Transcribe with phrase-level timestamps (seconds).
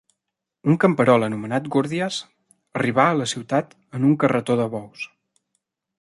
[0.71, 2.17] Un camperol anomenat Gordias
[2.81, 5.05] arribà a la ciutat en un carretó de bous.